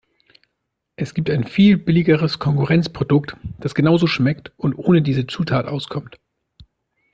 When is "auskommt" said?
5.67-6.17